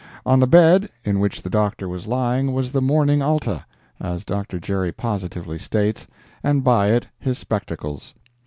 [0.25, 3.67] On the bed in which the Doctor was lying was the Morning Alta,
[3.99, 4.59] as Dr.
[4.59, 6.07] Gerry positively states,
[6.43, 8.15] and by it his spectacles.